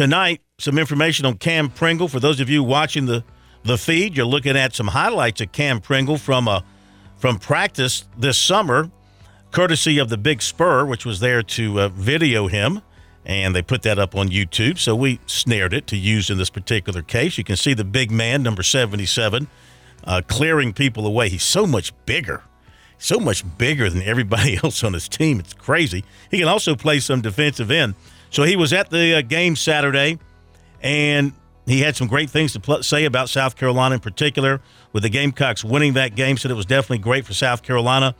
tonight, 0.00 0.40
some 0.56 0.78
information 0.78 1.26
on 1.26 1.36
Cam 1.36 1.68
Pringle. 1.68 2.08
For 2.08 2.20
those 2.20 2.40
of 2.40 2.48
you 2.48 2.64
watching 2.64 3.04
the, 3.04 3.22
the 3.64 3.76
feed, 3.76 4.16
you're 4.16 4.24
looking 4.24 4.56
at 4.56 4.74
some 4.74 4.86
highlights 4.86 5.42
of 5.42 5.52
Cam 5.52 5.78
Pringle 5.78 6.16
from 6.16 6.48
a 6.48 6.64
from 7.18 7.38
practice 7.38 8.06
this 8.16 8.38
summer, 8.38 8.90
courtesy 9.50 9.98
of 9.98 10.08
the 10.08 10.16
Big 10.16 10.40
Spur, 10.40 10.86
which 10.86 11.04
was 11.04 11.20
there 11.20 11.42
to 11.42 11.80
uh, 11.80 11.88
video 11.90 12.46
him. 12.46 12.80
And 13.26 13.54
they 13.54 13.60
put 13.60 13.82
that 13.82 13.98
up 13.98 14.16
on 14.16 14.30
YouTube. 14.30 14.78
So 14.78 14.96
we 14.96 15.20
snared 15.26 15.74
it 15.74 15.86
to 15.88 15.98
use 15.98 16.30
in 16.30 16.38
this 16.38 16.48
particular 16.48 17.02
case. 17.02 17.36
You 17.36 17.44
can 17.44 17.56
see 17.56 17.74
the 17.74 17.84
big 17.84 18.10
man, 18.10 18.42
number 18.42 18.62
77, 18.62 19.48
uh, 20.04 20.22
clearing 20.26 20.72
people 20.72 21.06
away. 21.06 21.28
He's 21.28 21.42
so 21.42 21.66
much 21.66 21.92
bigger, 22.06 22.42
so 22.96 23.20
much 23.20 23.44
bigger 23.58 23.90
than 23.90 24.00
everybody 24.00 24.58
else 24.64 24.82
on 24.82 24.94
his 24.94 25.10
team. 25.10 25.40
It's 25.40 25.52
crazy. 25.52 26.06
He 26.30 26.38
can 26.38 26.48
also 26.48 26.74
play 26.74 27.00
some 27.00 27.20
defensive 27.20 27.70
end. 27.70 27.96
So 28.30 28.44
he 28.44 28.56
was 28.56 28.72
at 28.72 28.90
the 28.90 29.18
uh, 29.18 29.22
game 29.22 29.56
Saturday, 29.56 30.18
and 30.80 31.32
he 31.66 31.80
had 31.80 31.96
some 31.96 32.06
great 32.06 32.30
things 32.30 32.52
to 32.54 32.60
pl- 32.60 32.82
say 32.82 33.04
about 33.04 33.28
South 33.28 33.56
Carolina 33.56 33.96
in 33.96 34.00
particular. 34.00 34.60
With 34.92 35.02
the 35.02 35.08
Gamecocks 35.08 35.64
winning 35.64 35.92
that 35.94 36.16
game, 36.16 36.36
said 36.36 36.50
it 36.50 36.54
was 36.54 36.66
definitely 36.66 36.98
great 36.98 37.24
for 37.26 37.34
South 37.34 37.62
Carolina. 37.62 38.14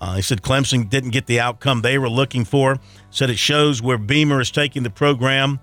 Uh, 0.00 0.16
he 0.16 0.22
said 0.22 0.42
Clemson 0.42 0.90
didn't 0.90 1.10
get 1.10 1.26
the 1.26 1.38
outcome 1.38 1.82
they 1.82 1.96
were 1.96 2.10
looking 2.10 2.44
for. 2.44 2.78
Said 3.10 3.30
it 3.30 3.38
shows 3.38 3.80
where 3.80 3.98
Beamer 3.98 4.40
is 4.40 4.50
taking 4.50 4.82
the 4.82 4.90
program, 4.90 5.60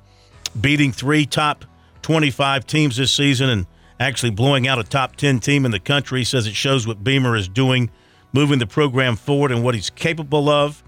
beating 0.60 0.92
three 0.92 1.26
top 1.26 1.66
25 2.04 2.66
teams 2.66 2.98
this 2.98 3.12
season 3.12 3.50
and 3.50 3.68
actually 4.00 4.32
blowing 4.32 4.68
out 4.68 4.80
a 4.80 4.84
top 4.84 5.18
10 5.18 5.40
team 5.40 5.66
in 5.66 5.72
the 5.72 5.80
country. 5.80 6.24
Says 6.24 6.48
it 6.48 6.56
shows 6.56 6.88
what 6.88 7.04
Beamer 7.04 7.36
is 7.36 7.50
doing, 7.50 7.92
moving 8.32 8.60
the 8.60 8.66
program 8.68 9.16
forward 9.18 9.52
and 9.52 9.64
what 9.64 9.76
he's 9.76 9.90
capable 9.90 10.48
of. 10.48 10.84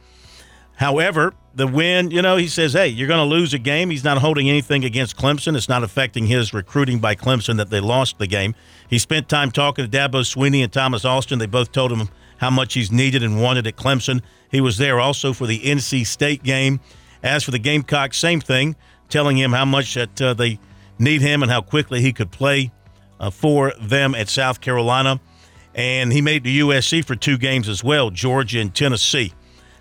However, 0.78 1.34
the 1.54 1.68
win, 1.68 2.12
you 2.12 2.22
know, 2.22 2.38
he 2.38 2.48
says, 2.48 2.74
hey, 2.74 2.88
you're 2.88 3.08
going 3.08 3.20
to 3.20 3.36
lose 3.36 3.54
a 3.54 3.60
game. 3.60 3.90
He's 3.90 4.04
not 4.04 4.18
holding 4.18 4.50
anything 4.50 4.86
against 4.86 5.18
Clemson. 5.18 5.56
It's 5.56 5.68
not 5.68 5.84
affecting 5.84 6.28
his 6.28 6.54
recruiting 6.54 7.00
by 7.00 7.16
Clemson 7.16 7.58
that 7.58 7.70
they 7.70 7.80
lost 7.80 8.18
the 8.20 8.28
game. 8.28 8.56
He 8.90 8.98
spent 8.98 9.28
time 9.28 9.52
talking 9.52 9.90
to 9.90 9.92
Dabo 9.92 10.22
Swinney 10.22 10.64
and 10.64 10.72
Thomas 10.72 11.04
Austin. 11.04 11.40
They 11.40 11.46
both 11.46 11.72
told 11.72 11.92
him 11.92 12.10
how 12.38 12.50
much 12.50 12.74
he's 12.74 12.92
needed 12.92 13.22
and 13.22 13.42
wanted 13.42 13.68
at 13.68 13.76
Clemson. 13.76 14.22
He 14.50 14.62
was 14.62 14.78
there 14.78 15.00
also 15.00 15.34
for 15.34 15.46
the 15.46 15.60
NC 15.60 16.06
State 16.08 16.44
game. 16.44 16.80
As 17.24 17.44
for 17.44 17.52
the 17.52 17.60
Gamecocks, 17.60 18.18
same 18.18 18.42
thing, 18.42 18.76
telling 19.10 19.38
him 19.38 19.52
how 19.52 19.66
much 19.66 19.94
that 19.94 20.22
uh, 20.22 20.34
they 20.34 20.60
need 20.98 21.22
him 21.22 21.44
and 21.44 21.52
how 21.52 21.62
quickly 21.62 22.02
he 22.02 22.14
could 22.14 22.32
play 22.32 22.72
uh, 23.20 23.30
for 23.30 23.74
them 23.80 24.16
at 24.16 24.30
South 24.30 24.62
Carolina. 24.62 25.20
And 25.76 26.12
he 26.12 26.22
made 26.22 26.44
the 26.44 26.60
USC 26.62 27.06
for 27.06 27.16
two 27.16 27.38
games 27.38 27.70
as 27.70 27.84
well, 27.84 28.10
Georgia 28.10 28.60
and 28.60 28.74
Tennessee. 28.74 29.34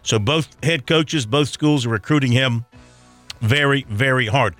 So 0.03 0.19
both 0.19 0.48
head 0.62 0.87
coaches, 0.87 1.27
both 1.27 1.48
schools 1.48 1.87
are 1.87 1.91
recruiting 1.91 2.33
him 2.33 2.65
very, 3.41 3.84
very 3.89 4.27
hard. 4.27 4.55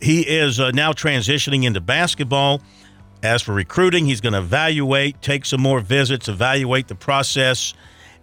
He 0.00 0.22
is 0.22 0.60
uh, 0.60 0.70
now 0.72 0.92
transitioning 0.92 1.64
into 1.64 1.80
basketball. 1.80 2.60
As 3.22 3.42
for 3.42 3.54
recruiting, 3.54 4.06
he's 4.06 4.20
going 4.20 4.34
to 4.34 4.40
evaluate, 4.40 5.20
take 5.22 5.46
some 5.46 5.60
more 5.60 5.80
visits, 5.80 6.28
evaluate 6.28 6.88
the 6.88 6.94
process, 6.94 7.74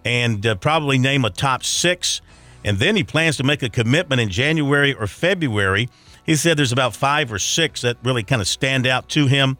and 0.06 0.46
uh, 0.46 0.56
probably 0.56 0.98
name 0.98 1.26
a 1.26 1.30
top 1.30 1.64
six. 1.64 2.22
And 2.64 2.78
then 2.78 2.96
he 2.96 3.04
plans 3.04 3.38
to 3.38 3.44
make 3.44 3.64
a 3.64 3.70
commitment 3.70 4.22
in 4.22 4.30
January 4.30 4.94
or 4.94 5.08
February. 5.08 5.90
He 6.26 6.36
said 6.36 6.58
there's 6.58 6.72
about 6.72 6.96
five 6.96 7.34
or 7.34 7.40
six 7.40 7.82
that 7.82 7.98
really 8.04 8.24
kind 8.24 8.42
of 8.42 8.48
stand 8.48 8.88
out 8.88 9.10
to 9.10 9.28
him. 9.28 9.58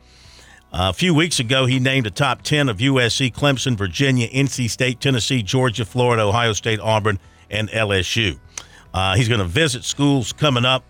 A 0.76 0.92
few 0.92 1.14
weeks 1.14 1.40
ago, 1.40 1.68
he 1.68 1.80
named 1.80 2.08
a 2.08 2.10
top 2.10 2.42
10 2.42 2.68
of 2.68 2.78
USC, 2.80 3.32
Clemson, 3.32 3.78
Virginia, 3.78 4.28
NC 4.30 4.68
State, 4.72 5.00
Tennessee, 5.00 5.44
Georgia, 5.44 5.86
Florida, 5.86 6.24
Ohio 6.24 6.52
State, 6.54 6.80
Auburn, 6.80 7.20
and 7.52 7.70
LSU. 7.70 8.40
Uh, 8.92 9.16
he's 9.16 9.28
going 9.28 9.40
to 9.40 9.46
visit 9.46 9.84
schools 9.84 10.34
coming 10.34 10.66
up, 10.66 10.84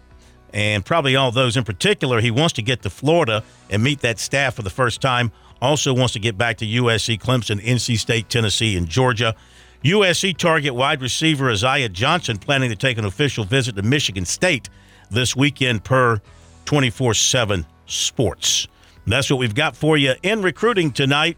and 0.54 0.86
probably 0.86 1.17
all 1.17 1.34
those 1.34 1.58
in 1.58 1.66
particular. 1.66 2.22
He 2.22 2.31
wants 2.31 2.54
to 2.54 2.61
get 2.61 2.81
to 2.84 2.89
Florida 2.89 3.44
and 3.70 3.84
meet 3.84 4.00
that 4.00 4.20
staff 4.20 4.56
for 4.56 4.61
the 4.61 4.70
first 4.70 5.02
time. 5.02 5.34
Also 5.61 5.94
wants 5.94 6.14
to 6.14 6.20
get 6.20 6.38
back 6.38 6.59
to 6.59 6.66
USC, 6.66 7.20
Clemson, 7.20 7.61
NC 7.61 8.00
State, 8.00 8.30
Tennessee, 8.30 8.78
and 8.78 8.88
Georgia. 8.88 9.36
USC 9.83 10.38
target 10.38 10.73
wide 10.73 11.02
receiver 11.02 11.52
Isaiah 11.52 11.89
Johnson 11.89 12.38
planning 12.38 12.70
to 12.70 12.77
take 12.77 12.98
an 12.98 13.04
official 13.04 13.43
visit 13.43 13.76
to 13.76 13.82
Michigan 13.82 14.23
State 14.23 14.70
this 15.11 15.36
weekend 15.36 15.83
per 15.83 16.22
24 16.64 17.16
7 17.16 17.66
Sports. 17.86 18.70
That's 19.05 19.30
what 19.30 19.37
we've 19.39 19.55
got 19.55 19.75
for 19.75 19.97
you 19.97 20.14
in 20.23 20.41
recruiting 20.41 20.91
tonight 20.91 21.37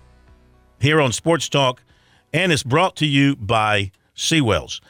here 0.79 1.01
on 1.01 1.11
Sports 1.11 1.49
Talk, 1.49 1.81
and 2.31 2.51
it's 2.51 2.63
brought 2.63 2.95
to 2.97 3.05
you 3.05 3.35
by 3.35 3.91
Seawells. 4.15 4.81